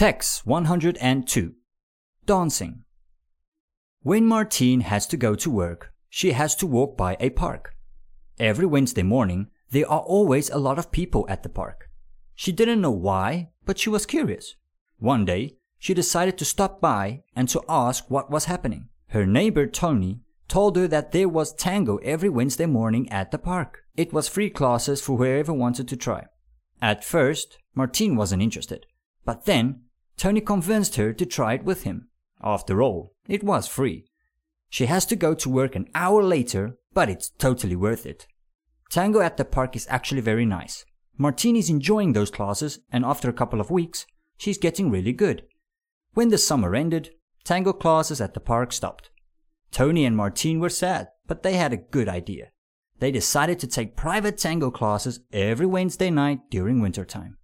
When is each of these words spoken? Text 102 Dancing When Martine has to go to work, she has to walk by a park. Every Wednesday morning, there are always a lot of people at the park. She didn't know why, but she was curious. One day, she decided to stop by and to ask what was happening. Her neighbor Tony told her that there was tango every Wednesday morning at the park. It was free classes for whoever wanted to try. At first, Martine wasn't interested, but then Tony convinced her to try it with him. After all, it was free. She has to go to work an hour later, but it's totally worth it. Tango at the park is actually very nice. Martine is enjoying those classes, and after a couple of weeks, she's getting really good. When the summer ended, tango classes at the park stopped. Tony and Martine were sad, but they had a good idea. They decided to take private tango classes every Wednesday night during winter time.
Text 0.00 0.46
102 0.46 1.52
Dancing 2.24 2.84
When 4.00 4.24
Martine 4.26 4.80
has 4.80 5.06
to 5.08 5.18
go 5.18 5.34
to 5.34 5.50
work, 5.50 5.92
she 6.08 6.32
has 6.32 6.54
to 6.54 6.66
walk 6.66 6.96
by 6.96 7.18
a 7.20 7.28
park. 7.28 7.74
Every 8.38 8.64
Wednesday 8.64 9.02
morning, 9.02 9.48
there 9.72 9.86
are 9.90 10.00
always 10.00 10.48
a 10.48 10.56
lot 10.56 10.78
of 10.78 10.90
people 10.90 11.26
at 11.28 11.42
the 11.42 11.50
park. 11.50 11.90
She 12.34 12.50
didn't 12.50 12.80
know 12.80 12.90
why, 12.90 13.50
but 13.66 13.78
she 13.78 13.90
was 13.90 14.06
curious. 14.06 14.54
One 14.96 15.26
day, 15.26 15.58
she 15.78 15.92
decided 15.92 16.38
to 16.38 16.46
stop 16.46 16.80
by 16.80 17.24
and 17.36 17.46
to 17.50 17.62
ask 17.68 18.08
what 18.08 18.30
was 18.30 18.46
happening. 18.46 18.88
Her 19.08 19.26
neighbor 19.26 19.66
Tony 19.66 20.22
told 20.48 20.76
her 20.76 20.88
that 20.88 21.12
there 21.12 21.28
was 21.28 21.52
tango 21.52 21.98
every 21.98 22.30
Wednesday 22.30 22.64
morning 22.64 23.06
at 23.10 23.32
the 23.32 23.38
park. 23.38 23.82
It 23.98 24.14
was 24.14 24.28
free 24.28 24.48
classes 24.48 25.02
for 25.02 25.18
whoever 25.18 25.52
wanted 25.52 25.88
to 25.88 25.96
try. 25.98 26.24
At 26.80 27.04
first, 27.04 27.58
Martine 27.74 28.16
wasn't 28.16 28.40
interested, 28.40 28.86
but 29.26 29.44
then 29.44 29.82
Tony 30.20 30.42
convinced 30.42 30.96
her 30.96 31.14
to 31.14 31.24
try 31.24 31.54
it 31.54 31.64
with 31.64 31.84
him. 31.84 32.08
After 32.42 32.82
all, 32.82 33.14
it 33.26 33.42
was 33.42 33.66
free. 33.66 34.04
She 34.68 34.84
has 34.84 35.06
to 35.06 35.16
go 35.16 35.32
to 35.32 35.48
work 35.48 35.74
an 35.74 35.88
hour 35.94 36.22
later, 36.22 36.76
but 36.92 37.08
it's 37.08 37.30
totally 37.30 37.74
worth 37.74 38.04
it. 38.04 38.26
Tango 38.90 39.20
at 39.20 39.38
the 39.38 39.46
park 39.46 39.74
is 39.76 39.86
actually 39.88 40.20
very 40.20 40.44
nice. 40.44 40.84
Martine 41.16 41.56
is 41.56 41.70
enjoying 41.70 42.12
those 42.12 42.30
classes, 42.30 42.80
and 42.92 43.02
after 43.02 43.30
a 43.30 43.32
couple 43.32 43.62
of 43.62 43.70
weeks, 43.70 44.04
she's 44.36 44.58
getting 44.58 44.90
really 44.90 45.14
good. 45.14 45.44
When 46.12 46.28
the 46.28 46.36
summer 46.36 46.74
ended, 46.74 47.12
tango 47.42 47.72
classes 47.72 48.20
at 48.20 48.34
the 48.34 48.40
park 48.40 48.74
stopped. 48.74 49.08
Tony 49.70 50.04
and 50.04 50.14
Martine 50.14 50.60
were 50.60 50.68
sad, 50.68 51.08
but 51.26 51.42
they 51.42 51.54
had 51.54 51.72
a 51.72 51.78
good 51.78 52.10
idea. 52.10 52.50
They 52.98 53.10
decided 53.10 53.58
to 53.60 53.66
take 53.66 53.96
private 53.96 54.36
tango 54.36 54.70
classes 54.70 55.20
every 55.32 55.64
Wednesday 55.64 56.10
night 56.10 56.40
during 56.50 56.82
winter 56.82 57.06
time. 57.06 57.38